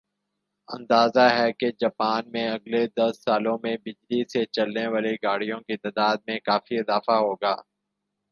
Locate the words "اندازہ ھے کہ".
0.69-1.69